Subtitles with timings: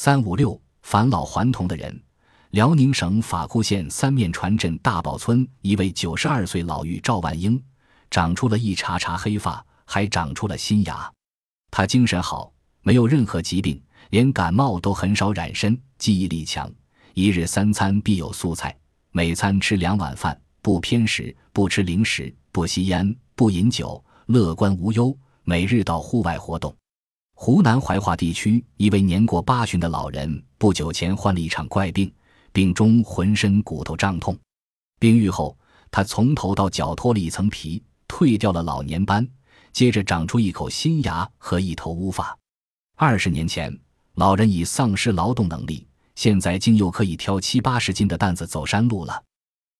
[0.00, 2.00] 三五六返老还童的人，
[2.50, 7.60] 辽宁省法库县三面船镇大堡村一位九十二岁老妪赵万英，
[8.08, 11.12] 长出了一茬茬黑发，还长出了新牙。
[11.68, 16.72] 她精神好，没有任何疾病，连感冒都很少染身，记忆力强，
[17.14, 18.72] 一日三餐必有素菜，
[19.10, 25.12] 每餐吃两碗饭，不偏食，不吃零食，不吸烟，不饮酒，乐观无忧，
[25.42, 26.72] 每日到户外活动。
[27.40, 32.12] 湖南怀化地区一位年过八旬的老人，不久前患了一场怪病，
[32.52, 34.36] 病中浑身骨头胀痛。
[34.98, 35.56] 病愈后，
[35.88, 39.24] 他从头到脚脱了一层皮，褪掉了老年斑，
[39.72, 42.36] 接着长出一口新牙和一头乌发。
[42.96, 43.72] 二十年前，
[44.14, 49.22] 老人已丧失劳动能力，现在竟又可以挑七八十斤的担子走山路了。